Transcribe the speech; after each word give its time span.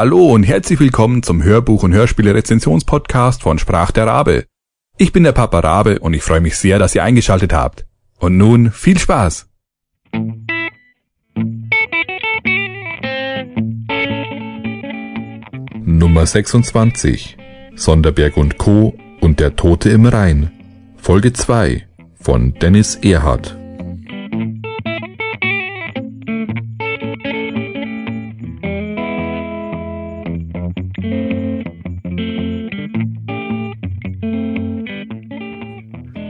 Hallo 0.00 0.32
und 0.32 0.44
herzlich 0.44 0.78
willkommen 0.78 1.24
zum 1.24 1.42
Hörbuch- 1.42 1.82
und 1.82 1.92
Hörspiele-Rezensionspodcast 1.92 3.42
von 3.42 3.58
Sprach 3.58 3.90
der 3.90 4.06
Rabe. 4.06 4.44
Ich 4.96 5.10
bin 5.10 5.24
der 5.24 5.32
Papa 5.32 5.58
Rabe 5.58 5.98
und 5.98 6.14
ich 6.14 6.22
freue 6.22 6.40
mich 6.40 6.56
sehr, 6.56 6.78
dass 6.78 6.94
ihr 6.94 7.02
eingeschaltet 7.02 7.52
habt. 7.52 7.84
Und 8.20 8.36
nun 8.36 8.70
viel 8.70 8.96
Spaß! 8.96 9.48
Nummer 15.84 16.26
26 16.26 17.36
Sonderberg 17.74 18.36
und 18.36 18.56
Co. 18.56 18.94
und 19.20 19.40
der 19.40 19.56
Tote 19.56 19.90
im 19.90 20.06
Rhein 20.06 20.52
Folge 20.96 21.32
2 21.32 21.88
von 22.20 22.54
Dennis 22.54 22.94
Erhardt 22.94 23.57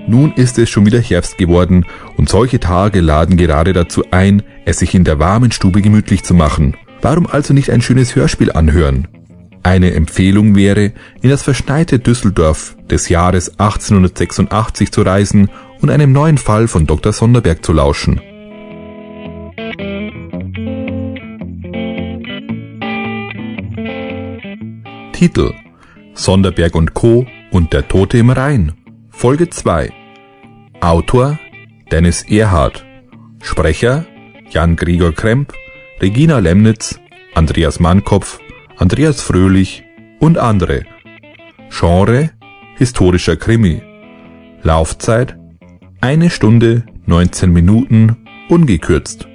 Nun 0.08 0.32
ist 0.32 0.58
es 0.58 0.70
schon 0.70 0.86
wieder 0.86 1.00
Herbst 1.00 1.36
geworden 1.36 1.84
und 2.16 2.30
solche 2.30 2.58
Tage 2.58 3.02
laden 3.02 3.36
gerade 3.36 3.74
dazu 3.74 4.04
ein, 4.10 4.42
es 4.64 4.78
sich 4.78 4.94
in 4.94 5.04
der 5.04 5.18
warmen 5.18 5.52
Stube 5.52 5.82
gemütlich 5.82 6.24
zu 6.24 6.32
machen. 6.32 6.78
Warum 7.02 7.26
also 7.26 7.52
nicht 7.52 7.70
ein 7.70 7.82
schönes 7.82 8.16
Hörspiel 8.16 8.50
anhören? 8.50 9.06
Eine 9.62 9.92
Empfehlung 9.92 10.56
wäre, 10.56 10.92
in 11.20 11.28
das 11.28 11.42
verschneite 11.42 11.98
Düsseldorf 11.98 12.74
des 12.90 13.10
Jahres 13.10 13.60
1886 13.60 14.90
zu 14.90 15.02
reisen 15.02 15.50
und 15.82 15.90
einem 15.90 16.12
neuen 16.12 16.38
Fall 16.38 16.68
von 16.68 16.86
Dr. 16.86 17.12
Sonderberg 17.12 17.62
zu 17.62 17.74
lauschen. 17.74 18.18
Titel 25.12 25.52
Sonderberg 26.14 26.74
und 26.74 26.94
Co. 26.94 27.26
und 27.50 27.74
der 27.74 27.86
Tote 27.86 28.16
im 28.16 28.30
Rhein 28.30 28.72
Folge 29.18 29.50
2 29.50 29.90
Autor 30.80 31.40
Dennis 31.90 32.22
Erhardt 32.30 32.86
Sprecher 33.42 34.06
Jan 34.48 34.76
Gregor 34.76 35.12
Kremp 35.12 35.52
Regina 36.00 36.38
Lemnitz 36.38 37.00
Andreas 37.34 37.80
Mannkopf 37.80 38.38
Andreas 38.76 39.20
Fröhlich 39.20 39.82
und 40.20 40.38
andere. 40.38 40.84
Genre 41.68 42.30
Historischer 42.76 43.34
Krimi. 43.34 43.82
Laufzeit 44.62 45.36
eine 46.00 46.30
Stunde 46.30 46.84
19 47.06 47.52
Minuten 47.52 48.24
ungekürzt. 48.48 49.26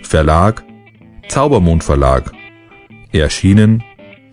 Verlag 0.00 0.64
Zaubermond 1.28 1.84
Verlag. 1.84 2.32
Erschienen 3.12 3.84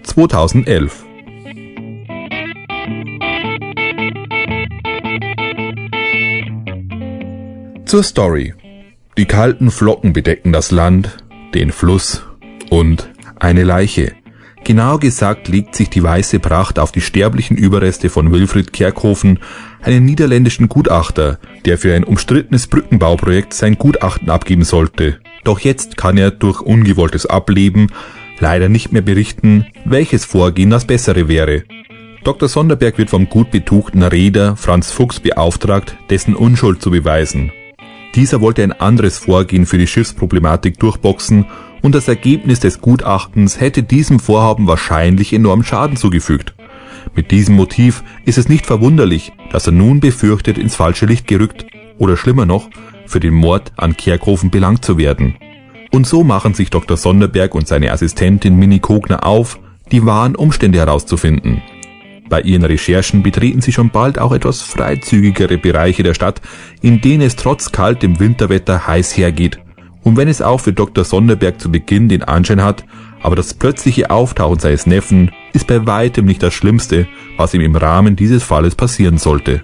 2011 0.03 1.03
Zur 7.85 8.01
Story. 8.01 8.55
Die 9.15 9.25
kalten 9.25 9.69
Flocken 9.69 10.11
bedecken 10.11 10.51
das 10.51 10.71
Land, 10.71 11.17
den 11.53 11.71
Fluss 11.71 12.23
und 12.71 13.11
eine 13.39 13.63
Leiche. 13.63 14.13
Genau 14.63 14.97
gesagt 14.97 15.47
legt 15.49 15.75
sich 15.75 15.91
die 15.91 16.01
weiße 16.01 16.39
Pracht 16.39 16.79
auf 16.79 16.91
die 16.91 17.01
sterblichen 17.01 17.55
Überreste 17.55 18.09
von 18.09 18.31
Wilfried 18.31 18.73
Kerkhofen, 18.73 19.39
einen 19.83 20.03
niederländischen 20.03 20.67
Gutachter, 20.67 21.37
der 21.65 21.77
für 21.77 21.93
ein 21.93 22.03
umstrittenes 22.03 22.65
Brückenbauprojekt 22.65 23.53
sein 23.53 23.77
Gutachten 23.77 24.31
abgeben 24.31 24.63
sollte. 24.63 25.19
Doch 25.43 25.59
jetzt 25.59 25.95
kann 25.95 26.17
er 26.17 26.31
durch 26.31 26.61
ungewolltes 26.61 27.27
Ableben 27.27 27.91
leider 28.39 28.67
nicht 28.67 28.93
mehr 28.93 29.03
berichten, 29.03 29.67
welches 29.85 30.25
Vorgehen 30.25 30.71
das 30.71 30.85
bessere 30.85 31.27
wäre. 31.27 31.63
Dr. 32.23 32.49
Sonderberg 32.49 32.97
wird 32.97 33.11
vom 33.11 33.29
gut 33.29 33.51
betuchten 33.51 34.01
Reeder 34.01 34.55
Franz 34.55 34.89
Fuchs 34.89 35.19
beauftragt, 35.19 35.95
dessen 36.09 36.35
Unschuld 36.35 36.81
zu 36.81 36.89
beweisen. 36.89 37.51
Dieser 38.15 38.39
wollte 38.39 38.63
ein 38.63 38.71
anderes 38.71 39.17
Vorgehen 39.17 39.65
für 39.65 39.77
die 39.77 39.87
Schiffsproblematik 39.87 40.79
durchboxen 40.79 41.45
und 41.81 41.93
das 41.93 42.07
Ergebnis 42.07 42.61
des 42.61 42.79
Gutachtens 42.79 43.59
hätte 43.59 43.83
diesem 43.83 44.19
Vorhaben 44.19 44.67
wahrscheinlich 44.67 45.33
enorm 45.33 45.63
Schaden 45.63 45.97
zugefügt. 45.97 46.55
Mit 47.13 47.31
diesem 47.31 47.55
Motiv 47.55 48.03
ist 48.23 48.37
es 48.37 48.47
nicht 48.47 48.65
verwunderlich, 48.65 49.33
dass 49.51 49.67
er 49.67 49.73
nun 49.73 49.99
befürchtet, 49.99 50.57
ins 50.57 50.75
falsche 50.75 51.05
Licht 51.05 51.27
gerückt 51.27 51.65
oder 51.97 52.15
schlimmer 52.15 52.45
noch, 52.45 52.69
für 53.05 53.19
den 53.19 53.33
Mord 53.33 53.73
an 53.75 53.97
Kerkhofen 53.97 54.49
belangt 54.49 54.85
zu 54.85 54.97
werden. 54.97 55.35
Und 55.91 56.07
so 56.07 56.23
machen 56.23 56.53
sich 56.53 56.69
Dr. 56.69 56.97
Sonderberg 56.97 57.53
und 57.53 57.67
seine 57.67 57.91
Assistentin 57.91 58.55
Minnie 58.55 58.79
Kogner 58.79 59.25
auf, 59.25 59.59
die 59.91 60.05
wahren 60.05 60.35
Umstände 60.35 60.79
herauszufinden. 60.79 61.61
Bei 62.27 62.41
ihren 62.41 62.65
Recherchen 62.65 63.21
betreten 63.21 63.61
sie 63.61 63.71
schon 63.71 63.91
bald 63.91 64.17
auch 64.17 64.31
etwas 64.31 64.61
freizügigere 64.61 65.57
Bereiche 65.57 66.03
der 66.03 66.15
Stadt, 66.15 66.41
in 66.81 67.01
denen 67.01 67.21
es 67.21 67.35
trotz 67.35 67.71
kaltem 67.71 68.19
Winterwetter 68.19 68.87
heiß 68.87 69.15
hergeht. 69.15 69.59
Und 70.03 70.17
wenn 70.17 70.27
es 70.27 70.41
auch 70.41 70.59
für 70.59 70.73
Dr. 70.73 71.03
Sonderberg 71.03 71.59
zu 71.59 71.71
Beginn 71.71 72.09
den 72.09 72.23
Anschein 72.23 72.63
hat, 72.63 72.85
aber 73.21 73.35
das 73.35 73.53
plötzliche 73.53 74.11
Auftauchen 74.11 74.59
seines 74.59 74.85
Neffen 74.85 75.31
ist 75.53 75.67
bei 75.67 75.85
weitem 75.85 76.25
nicht 76.25 76.43
das 76.43 76.53
Schlimmste, 76.53 77.07
was 77.37 77.53
ihm 77.53 77.61
im 77.61 77.75
Rahmen 77.75 78.15
dieses 78.15 78.43
Falles 78.43 78.75
passieren 78.75 79.17
sollte. 79.17 79.63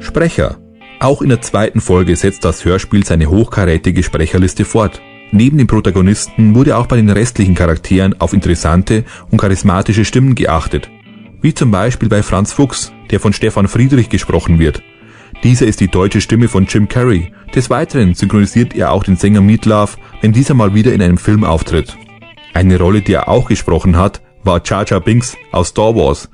Sprecher. 0.00 0.58
Auch 1.00 1.22
in 1.22 1.28
der 1.28 1.40
zweiten 1.40 1.80
Folge 1.80 2.16
setzt 2.16 2.44
das 2.44 2.64
Hörspiel 2.64 3.04
seine 3.04 3.30
hochkarätige 3.30 4.02
Sprecherliste 4.02 4.64
fort. 4.64 5.00
Neben 5.30 5.58
den 5.58 5.66
Protagonisten 5.66 6.54
wurde 6.54 6.76
auch 6.76 6.86
bei 6.86 6.96
den 6.96 7.10
restlichen 7.10 7.54
Charakteren 7.54 8.18
auf 8.20 8.32
interessante 8.32 9.04
und 9.30 9.38
charismatische 9.38 10.04
Stimmen 10.04 10.34
geachtet, 10.34 10.88
wie 11.42 11.52
zum 11.52 11.70
Beispiel 11.70 12.08
bei 12.08 12.22
Franz 12.22 12.52
Fuchs, 12.52 12.92
der 13.10 13.20
von 13.20 13.32
Stefan 13.32 13.68
Friedrich 13.68 14.08
gesprochen 14.08 14.58
wird. 14.58 14.82
Dieser 15.44 15.66
ist 15.66 15.80
die 15.80 15.88
deutsche 15.88 16.20
Stimme 16.20 16.48
von 16.48 16.66
Jim 16.66 16.88
Carrey. 16.88 17.30
Des 17.54 17.68
Weiteren 17.68 18.14
synchronisiert 18.14 18.74
er 18.74 18.90
auch 18.90 19.04
den 19.04 19.16
Sänger 19.16 19.42
Meatloaf, 19.42 19.98
wenn 20.20 20.32
dieser 20.32 20.54
mal 20.54 20.74
wieder 20.74 20.92
in 20.92 21.02
einem 21.02 21.18
Film 21.18 21.44
auftritt. 21.44 21.96
Eine 22.54 22.78
Rolle, 22.78 23.02
die 23.02 23.12
er 23.12 23.28
auch 23.28 23.48
gesprochen 23.48 23.96
hat, 23.96 24.22
war 24.42 24.62
Jar 24.64 24.84
Jar 24.86 25.00
Binks 25.00 25.36
aus 25.52 25.68
Star 25.68 25.94
Wars. 25.94 26.30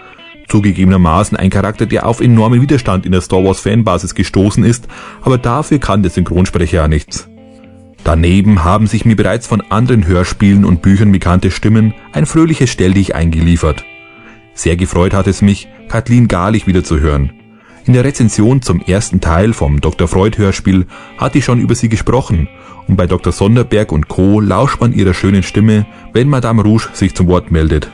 Zugegebenermaßen 0.49 1.37
ein 1.37 1.51
Charakter, 1.51 1.87
der 1.87 2.07
auf 2.07 2.21
enormen 2.21 2.63
Widerstand 2.63 3.07
in 3.07 3.13
der 3.13 3.23
Star 3.23 3.45
Wars 3.45 3.61
Fanbasis 3.61 4.15
gestoßen 4.15 4.65
ist, 4.65 4.87
aber 5.23 5.39
dafür 5.39 5.79
kann 5.81 6.03
der 6.03 6.11
Synchronsprecher 6.11 6.77
ja 6.77 6.89
nichts. 6.89 7.29
Daneben 8.05 8.65
haben 8.65 8.87
sich 8.87 9.07
mir 9.07 9.17
bereits 9.17 9.47
von 9.47 9.63
anderen 9.71 10.07
Hörspielen 10.07 10.67
und 10.67 10.83
Büchern 10.83 11.11
bekannte 11.11 11.51
Stimmen 11.51 11.95
ein 12.13 12.27
fröhliches 12.27 12.69
Stelldich 12.69 13.15
eingeliefert. 13.15 13.87
Sehr 14.53 14.77
gefreut 14.77 15.15
hat 15.15 15.27
es 15.27 15.41
mich, 15.41 15.69
Kathleen 15.89 16.29
Garlich 16.29 16.67
wieder 16.67 16.85
zu 16.85 17.01
hören. 17.01 17.33
In 17.87 17.95
der 17.95 18.05
Rezension 18.05 18.61
zum 18.61 18.81
ersten 18.81 19.21
Teil 19.21 19.55
vom 19.55 19.81
Dr. 19.81 20.07
Freud 20.07 20.37
Hörspiel 20.39 20.87
hatte 21.17 21.39
ich 21.39 21.45
schon 21.47 21.61
über 21.61 21.75
sie 21.75 21.89
gesprochen 21.89 22.49
und 22.87 22.97
bei 22.97 23.07
Dr. 23.07 23.33
Sonderberg 23.33 23.91
und 23.91 24.09
Co. 24.09 24.39
lauscht 24.39 24.81
man 24.81 24.93
ihrer 24.93 25.15
schönen 25.15 25.43
Stimme, 25.43 25.87
wenn 26.13 26.29
Madame 26.29 26.63
Rouge 26.63 26.89
sich 26.93 27.15
zum 27.15 27.27
Wort 27.27 27.51
meldet. 27.51 27.91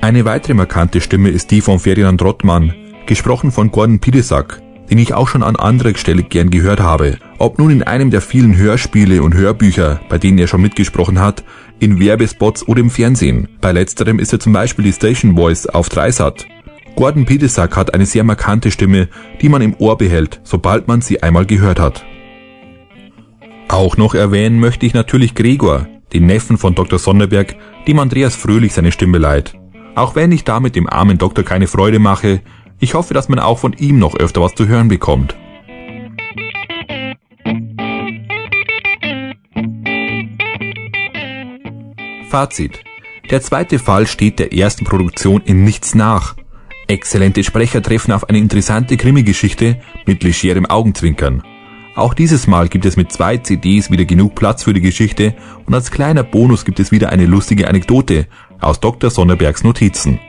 Eine 0.00 0.24
weitere 0.24 0.54
markante 0.54 1.00
Stimme 1.00 1.30
ist 1.30 1.52
die 1.52 1.60
von 1.60 1.78
Ferdinand 1.78 2.20
Rottmann, 2.22 2.74
gesprochen 3.06 3.52
von 3.52 3.70
Gordon 3.70 4.00
Pidesack, 4.00 4.60
den 4.90 4.98
ich 4.98 5.14
auch 5.14 5.28
schon 5.28 5.42
an 5.42 5.56
anderer 5.56 5.96
Stelle 5.96 6.22
gern 6.22 6.50
gehört 6.50 6.80
habe. 6.80 7.18
Ob 7.38 7.58
nun 7.58 7.70
in 7.70 7.82
einem 7.82 8.10
der 8.10 8.20
vielen 8.20 8.56
Hörspiele 8.56 9.22
und 9.22 9.34
Hörbücher, 9.34 10.00
bei 10.08 10.18
denen 10.18 10.38
er 10.38 10.46
schon 10.46 10.62
mitgesprochen 10.62 11.20
hat, 11.20 11.44
in 11.78 12.00
Werbespots 12.00 12.66
oder 12.66 12.80
im 12.80 12.90
Fernsehen. 12.90 13.48
Bei 13.60 13.72
letzterem 13.72 14.18
ist 14.18 14.32
er 14.32 14.40
zum 14.40 14.52
Beispiel 14.52 14.84
die 14.84 14.92
Station 14.92 15.36
Voice 15.36 15.66
auf 15.66 15.88
Dreisat. 15.88 16.46
Gordon 16.94 17.26
Petesack 17.26 17.76
hat 17.76 17.92
eine 17.92 18.06
sehr 18.06 18.24
markante 18.24 18.70
Stimme, 18.70 19.08
die 19.42 19.50
man 19.50 19.60
im 19.60 19.74
Ohr 19.78 19.98
behält, 19.98 20.40
sobald 20.44 20.88
man 20.88 21.02
sie 21.02 21.22
einmal 21.22 21.44
gehört 21.44 21.78
hat. 21.78 22.04
Auch 23.68 23.96
noch 23.96 24.14
erwähnen 24.14 24.60
möchte 24.60 24.86
ich 24.86 24.94
natürlich 24.94 25.34
Gregor, 25.34 25.86
den 26.12 26.26
Neffen 26.26 26.56
von 26.56 26.74
Dr. 26.74 26.98
Sonderberg, 26.98 27.56
dem 27.86 27.98
Andreas 27.98 28.34
Fröhlich 28.34 28.72
seine 28.72 28.92
Stimme 28.92 29.18
leiht. 29.18 29.54
Auch 29.94 30.14
wenn 30.14 30.32
ich 30.32 30.44
damit 30.44 30.76
dem 30.76 30.88
armen 30.88 31.18
Doktor 31.18 31.44
keine 31.44 31.66
Freude 31.66 31.98
mache, 31.98 32.40
ich 32.78 32.94
hoffe, 32.94 33.14
dass 33.14 33.28
man 33.28 33.38
auch 33.38 33.58
von 33.58 33.72
ihm 33.74 33.98
noch 33.98 34.14
öfter 34.16 34.40
was 34.40 34.54
zu 34.54 34.66
hören 34.66 34.88
bekommt. 34.88 35.36
Fazit. 42.28 42.80
Der 43.30 43.40
zweite 43.40 43.78
Fall 43.78 44.06
steht 44.06 44.38
der 44.38 44.52
ersten 44.52 44.84
Produktion 44.84 45.42
in 45.44 45.64
nichts 45.64 45.94
nach. 45.94 46.36
Exzellente 46.86 47.42
Sprecher 47.42 47.82
treffen 47.82 48.12
auf 48.12 48.28
eine 48.28 48.38
interessante 48.38 48.96
Krimi-Geschichte 48.96 49.80
mit 50.06 50.22
legerem 50.22 50.66
Augenzwinkern. 50.66 51.42
Auch 51.96 52.12
dieses 52.12 52.46
Mal 52.46 52.68
gibt 52.68 52.84
es 52.84 52.96
mit 52.96 53.10
zwei 53.10 53.38
CDs 53.38 53.90
wieder 53.90 54.04
genug 54.04 54.34
Platz 54.34 54.64
für 54.64 54.74
die 54.74 54.82
Geschichte 54.82 55.34
und 55.64 55.74
als 55.74 55.90
kleiner 55.90 56.22
Bonus 56.22 56.64
gibt 56.64 56.78
es 56.78 56.92
wieder 56.92 57.08
eine 57.08 57.24
lustige 57.24 57.68
Anekdote 57.68 58.26
aus 58.60 58.80
Dr. 58.80 59.10
Sonderbergs 59.10 59.64
Notizen. 59.64 60.20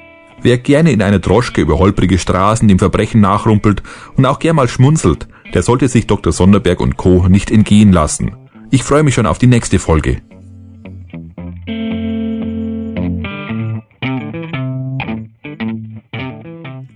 Wer 0.47 0.59
gerne 0.59 0.93
in 0.93 1.01
einer 1.01 1.19
Droschke 1.19 1.59
über 1.59 1.77
holprige 1.77 2.17
Straßen 2.17 2.69
dem 2.69 2.79
Verbrechen 2.79 3.19
nachrumpelt 3.19 3.83
und 4.15 4.25
auch 4.25 4.39
gern 4.39 4.55
mal 4.55 4.69
schmunzelt, 4.69 5.27
der 5.53 5.61
sollte 5.61 5.89
sich 5.89 6.07
Dr. 6.07 6.31
Sonderberg 6.31 6.79
und 6.79 6.95
Co. 6.95 7.27
nicht 7.27 7.51
entgehen 7.51 7.91
lassen. 7.91 8.33
Ich 8.71 8.81
freue 8.81 9.03
mich 9.03 9.13
schon 9.13 9.25
auf 9.25 9.39
die 9.39 9.47
nächste 9.47 9.77
Folge. 9.77 10.21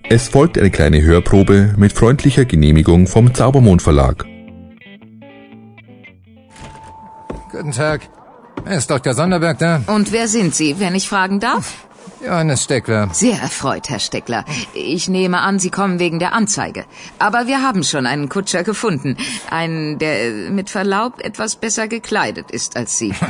Es 0.08 0.28
folgt 0.28 0.56
eine 0.56 0.70
kleine 0.70 1.02
Hörprobe 1.02 1.74
mit 1.76 1.92
freundlicher 1.92 2.46
Genehmigung 2.46 3.06
vom 3.06 3.34
Zaubermond 3.34 3.82
Verlag. 3.82 4.24
Guten 7.50 7.72
Tag. 7.72 8.08
Ist 8.64 8.88
Dr. 8.88 9.12
Sonderberg 9.12 9.58
da? 9.58 9.82
Und 9.88 10.10
wer 10.10 10.26
sind 10.26 10.54
Sie, 10.54 10.80
wenn 10.80 10.94
ich 10.94 11.06
fragen 11.06 11.38
darf? 11.38 11.86
Johannes 12.24 12.64
Steckler. 12.64 13.08
Sehr 13.12 13.40
erfreut, 13.40 13.88
Herr 13.88 13.98
Steckler. 13.98 14.44
Ich 14.74 15.08
nehme 15.08 15.40
an, 15.40 15.58
Sie 15.58 15.70
kommen 15.70 15.98
wegen 15.98 16.18
der 16.18 16.32
Anzeige. 16.32 16.84
Aber 17.18 17.46
wir 17.46 17.62
haben 17.62 17.82
schon 17.82 18.06
einen 18.06 18.28
Kutscher 18.28 18.62
gefunden. 18.62 19.16
Einen, 19.50 19.98
der 19.98 20.50
mit 20.50 20.70
Verlaub 20.70 21.20
etwas 21.20 21.56
besser 21.56 21.88
gekleidet 21.88 22.50
ist 22.50 22.76
als 22.76 22.98
Sie. 22.98 23.14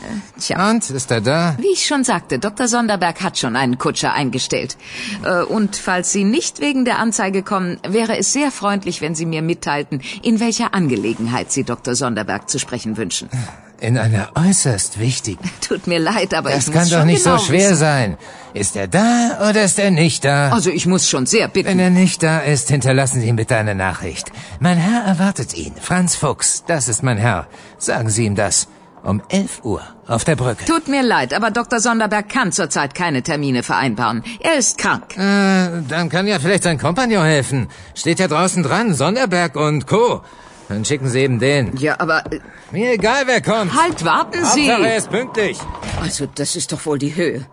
Äh, 0.00 0.40
Tja. 0.40 0.70
Und, 0.70 0.88
ist 0.90 1.10
er 1.10 1.20
da? 1.20 1.56
Wie 1.58 1.72
ich 1.72 1.84
schon 1.84 2.04
sagte, 2.04 2.38
Dr. 2.38 2.68
Sonderberg 2.68 3.20
hat 3.20 3.36
schon 3.36 3.56
einen 3.56 3.78
Kutscher 3.78 4.12
eingestellt. 4.12 4.76
Äh, 5.24 5.42
und 5.42 5.74
falls 5.74 6.12
Sie 6.12 6.22
nicht 6.22 6.60
wegen 6.60 6.84
der 6.84 7.00
Anzeige 7.00 7.42
kommen, 7.42 7.80
wäre 7.82 8.16
es 8.16 8.32
sehr 8.32 8.52
freundlich, 8.52 9.00
wenn 9.00 9.16
Sie 9.16 9.26
mir 9.26 9.42
mitteilten, 9.42 10.00
in 10.22 10.38
welcher 10.38 10.72
Angelegenheit 10.72 11.50
Sie 11.50 11.64
Dr. 11.64 11.96
Sonderberg 11.96 12.48
zu 12.48 12.60
sprechen 12.60 12.96
wünschen. 12.96 13.28
In 13.80 13.96
einer 13.96 14.30
äußerst 14.34 14.98
wichtigen. 14.98 15.48
Tut 15.60 15.86
mir 15.86 16.00
leid, 16.00 16.34
aber 16.34 16.50
Das 16.50 16.66
ich 16.66 16.72
kann 16.72 16.82
muss 16.82 16.90
doch 16.90 16.98
schon 16.98 17.06
nicht 17.06 17.22
genau 17.24 17.36
so 17.38 17.44
schwer 17.46 17.70
wissen. 17.70 17.76
sein. 17.76 18.16
Ist 18.54 18.74
er 18.76 18.88
da 18.88 19.48
oder 19.48 19.62
ist 19.62 19.78
er 19.78 19.90
nicht 19.92 20.24
da? 20.24 20.50
Also 20.50 20.70
ich 20.70 20.86
muss 20.86 21.08
schon 21.08 21.26
sehr 21.26 21.46
bitten. 21.48 21.68
Wenn 21.68 21.78
er 21.78 21.90
nicht 21.90 22.22
da 22.22 22.40
ist, 22.40 22.68
hinterlassen 22.70 23.20
Sie 23.20 23.28
ihm 23.28 23.36
bitte 23.36 23.56
eine 23.56 23.74
Nachricht. 23.76 24.32
Mein 24.58 24.78
Herr 24.78 25.04
erwartet 25.04 25.54
ihn. 25.54 25.72
Franz 25.80 26.16
Fuchs, 26.16 26.64
das 26.66 26.88
ist 26.88 27.02
mein 27.04 27.18
Herr. 27.18 27.46
Sagen 27.78 28.10
Sie 28.10 28.24
ihm 28.26 28.34
das. 28.34 28.66
Um 29.04 29.22
11 29.28 29.60
Uhr 29.64 29.80
auf 30.08 30.24
der 30.24 30.34
Brücke. 30.34 30.64
Tut 30.64 30.88
mir 30.88 31.02
leid, 31.04 31.32
aber 31.32 31.52
Dr. 31.52 31.78
Sonderberg 31.78 32.28
kann 32.28 32.50
zurzeit 32.50 32.96
keine 32.96 33.22
Termine 33.22 33.62
vereinbaren. 33.62 34.24
Er 34.40 34.56
ist 34.58 34.76
krank. 34.76 35.16
Äh, 35.16 35.82
dann 35.88 36.08
kann 36.10 36.26
ja 36.26 36.40
vielleicht 36.40 36.64
sein 36.64 36.78
Kompagnon 36.78 37.24
helfen. 37.24 37.68
Steht 37.94 38.18
ja 38.18 38.26
draußen 38.26 38.64
dran, 38.64 38.94
Sonderberg 38.94 39.54
und 39.54 39.86
Co. 39.86 40.22
Dann 40.68 40.84
schicken 40.84 41.08
Sie 41.08 41.20
eben 41.20 41.38
den. 41.38 41.76
Ja, 41.78 41.98
aber 41.98 42.24
äh, 42.30 42.40
Mir 42.70 42.92
egal, 42.92 43.22
wer 43.26 43.40
kommt. 43.40 43.74
halt, 43.74 44.04
warten 44.04 44.44
Sie. 44.54 44.70
Hauptsache, 44.70 44.88
er 44.88 44.96
ist 44.98 45.10
pünktlich. 45.10 45.58
Also, 46.02 46.26
das 46.34 46.56
ist 46.56 46.72
doch 46.72 46.84
wohl 46.84 46.98
die 46.98 47.14
Höhe. 47.14 47.46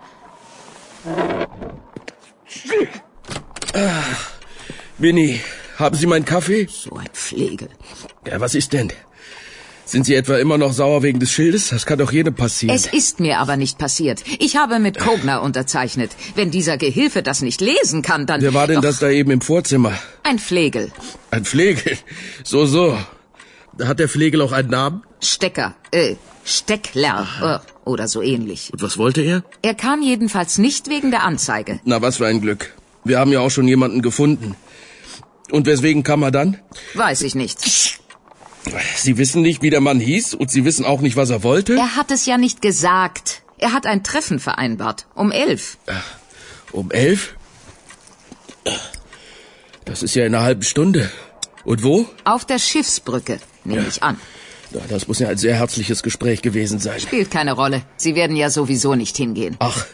Winnie, 4.97 5.39
haben 5.77 5.95
Sie 5.95 6.07
meinen 6.07 6.25
Kaffee? 6.25 6.67
So 6.69 6.95
ein 6.95 7.07
Pflegel. 7.13 7.69
Ja, 8.27 8.39
was 8.39 8.55
ist 8.55 8.73
denn? 8.73 8.91
Sind 9.87 10.05
Sie 10.05 10.15
etwa 10.15 10.37
immer 10.37 10.57
noch 10.57 10.73
sauer 10.73 11.03
wegen 11.03 11.19
des 11.19 11.31
Schildes? 11.31 11.69
Das 11.69 11.85
kann 11.85 11.99
doch 11.99 12.11
jedem 12.11 12.33
passieren. 12.33 12.75
Es 12.75 12.87
ist 12.87 13.19
mir 13.19 13.37
aber 13.39 13.55
nicht 13.55 13.77
passiert. 13.77 14.23
Ich 14.39 14.57
habe 14.57 14.79
mit 14.79 14.97
Kogner 14.97 15.43
unterzeichnet. 15.43 16.11
Wenn 16.33 16.49
dieser 16.49 16.77
Gehilfe 16.77 17.21
das 17.21 17.41
nicht 17.41 17.61
lesen 17.61 18.01
kann, 18.01 18.25
dann... 18.25 18.41
Wer 18.41 18.55
war 18.55 18.65
denn 18.65 18.77
Doch, 18.77 18.81
das 18.83 18.99
da 18.99 19.09
eben 19.09 19.29
im 19.29 19.41
Vorzimmer? 19.41 19.93
Ein 20.25 20.39
Pflegel. 20.39 20.91
Ein 21.29 21.45
Flegel. 21.45 21.99
So, 22.43 22.65
so. 22.65 22.97
Hat 23.79 23.99
der 23.99 24.09
Flegel 24.09 24.41
auch 24.41 24.53
einen 24.53 24.71
Namen? 24.71 25.03
Stecker. 25.21 25.75
Äh, 25.91 26.15
Steckler. 26.43 27.61
Äh, 27.63 27.87
oder 27.87 28.07
so 28.07 28.23
ähnlich. 28.23 28.73
Und 28.73 28.81
was 28.81 28.97
wollte 28.97 29.21
er? 29.21 29.43
Er 29.61 29.75
kam 29.75 30.01
jedenfalls 30.01 30.57
nicht 30.57 30.89
wegen 30.89 31.11
der 31.11 31.21
Anzeige. 31.21 31.79
Na, 31.83 32.01
was 32.01 32.17
für 32.17 32.25
ein 32.25 32.41
Glück. 32.41 32.73
Wir 33.03 33.19
haben 33.19 33.31
ja 33.31 33.39
auch 33.41 33.51
schon 33.51 33.67
jemanden 33.67 34.01
gefunden. 34.01 34.55
Und 35.51 35.67
weswegen 35.67 36.01
kam 36.01 36.23
er 36.23 36.31
dann? 36.31 36.59
Weiß 36.95 37.21
ich 37.21 37.35
nicht. 37.35 37.99
Sie 38.97 39.19
wissen 39.19 39.43
nicht, 39.43 39.61
wie 39.61 39.69
der 39.69 39.81
Mann 39.81 39.99
hieß 39.99 40.33
und 40.33 40.49
Sie 40.49 40.65
wissen 40.65 40.85
auch 40.85 41.01
nicht, 41.01 41.17
was 41.17 41.29
er 41.29 41.43
wollte? 41.43 41.75
Er 41.75 41.95
hat 41.95 42.09
es 42.09 42.25
ja 42.25 42.39
nicht 42.39 42.63
gesagt. 42.63 43.43
Er 43.59 43.73
hat 43.73 43.85
ein 43.85 44.03
Treffen 44.03 44.39
vereinbart. 44.39 45.05
Um 45.13 45.31
elf. 45.31 45.77
Um 46.71 46.89
elf? 46.89 47.35
Das 49.85 50.03
ist 50.03 50.15
ja 50.15 50.25
in 50.25 50.33
einer 50.35 50.43
halben 50.43 50.63
Stunde. 50.63 51.09
Und 51.63 51.83
wo? 51.83 52.05
Auf 52.23 52.45
der 52.45 52.59
Schiffsbrücke, 52.59 53.39
nehme 53.63 53.85
ich 53.87 54.03
an. 54.03 54.17
Na, 54.71 54.81
das 54.89 55.07
muss 55.07 55.19
ja 55.19 55.29
ein 55.29 55.37
sehr 55.37 55.55
herzliches 55.55 56.03
Gespräch 56.03 56.41
gewesen 56.41 56.79
sein. 56.79 56.99
Spielt 56.99 57.31
keine 57.31 57.53
Rolle. 57.53 57.83
Sie 57.97 58.15
werden 58.15 58.35
ja 58.35 58.49
sowieso 58.49 58.95
nicht 58.95 59.15
hingehen. 59.15 59.55
Ach. 59.59 59.85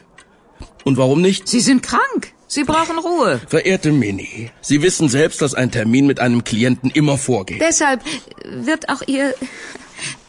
Und 0.84 0.98
warum 0.98 1.22
nicht? 1.22 1.48
Sie 1.48 1.60
sind 1.60 1.84
krank. 1.84 2.34
Sie 2.48 2.64
brauchen 2.64 2.98
Ruhe. 2.98 3.40
Verehrte 3.48 3.92
Minnie, 3.94 4.50
Sie 4.60 4.82
wissen 4.82 5.08
selbst, 5.08 5.42
dass 5.42 5.54
ein 5.54 5.72
Termin 5.72 6.06
mit 6.06 6.20
einem 6.20 6.44
Klienten 6.44 6.90
immer 6.90 7.18
vorgeht. 7.18 7.62
Deshalb 7.62 8.02
wird 8.44 8.90
auch 8.90 9.02
Ihr 9.08 9.34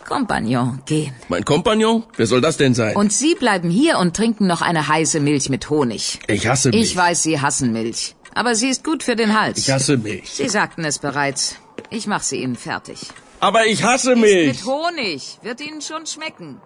Kompagnon 0.05 0.81
gehen. 0.87 1.13
Mein 1.29 1.45
Kompagnon? 1.45 2.05
Wer 2.17 2.27
soll 2.27 2.41
das 2.41 2.59
denn 2.59 2.75
sein? 2.75 2.95
Und 2.95 3.13
Sie 3.13 3.35
bleiben 3.35 3.71
hier 3.71 3.99
und 3.99 4.15
trinken 4.15 4.47
noch 4.47 4.63
eine 4.63 4.87
heiße 4.87 5.19
Milch 5.19 5.49
mit 5.49 5.69
Honig. 5.71 6.21
ich 6.29 6.47
hasse 6.47 6.69
Milch. 6.71 6.83
Ich 6.83 6.97
weiß, 6.97 7.23
Sie 7.25 7.41
hassen 7.41 7.73
Milch. 7.73 8.15
Aber 8.35 8.55
sie 8.55 8.69
ist 8.71 8.83
gut 8.85 9.03
für 9.03 9.17
den 9.17 9.39
Hals. 9.39 9.59
Ich 9.59 9.71
hasse 9.71 9.97
Milch. 9.97 10.31
Sie 10.31 10.49
sagten 10.49 10.85
es 10.85 10.99
bereits. 10.99 11.57
Ich 11.91 12.07
mache 12.07 12.25
sie 12.25 12.37
Ihnen 12.43 12.57
fertig. 12.57 12.99
Aber 13.41 13.67
ich 13.67 13.83
hasse 13.83 14.13
Ist 14.13 14.19
Milch. 14.19 14.47
mit 14.59 14.65
Honig. 14.67 15.39
Wird 15.43 15.61
Ihnen 15.61 15.83
schon 15.83 16.07
schmecken. 16.07 16.61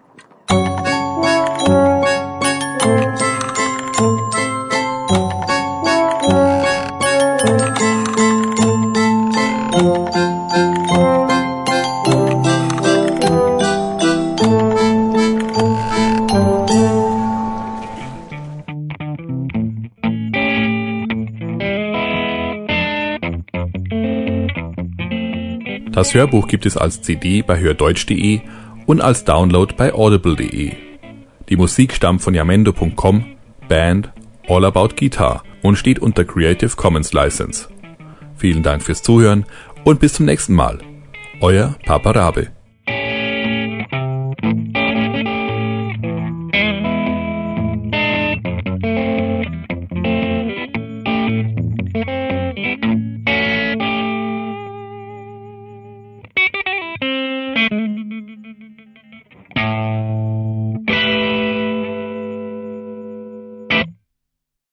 Das 25.97 26.13
Hörbuch 26.13 26.47
gibt 26.47 26.67
es 26.67 26.77
als 26.77 27.01
CD 27.01 27.41
bei 27.41 27.57
hördeutsch.de 27.57 28.41
und 28.85 29.01
als 29.01 29.23
Download 29.23 29.73
bei 29.75 29.95
audible.de. 29.95 30.73
Die 31.49 31.55
Musik 31.55 31.91
stammt 31.91 32.21
von 32.21 32.35
yamendo.com, 32.35 33.25
Band 33.67 34.11
All 34.47 34.65
About 34.65 34.89
Guitar 34.95 35.41
und 35.63 35.75
steht 35.75 35.97
unter 35.97 36.23
Creative 36.23 36.75
Commons 36.75 37.13
License. 37.13 37.67
Vielen 38.35 38.61
Dank 38.61 38.83
fürs 38.83 39.01
Zuhören 39.01 39.47
und 39.85 39.99
bis 39.99 40.13
zum 40.13 40.27
nächsten 40.27 40.53
Mal. 40.53 40.77
Euer 41.41 41.75
Papa 41.83 42.11
Rabe. 42.11 42.49